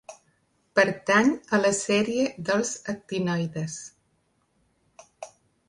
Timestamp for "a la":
1.57-1.73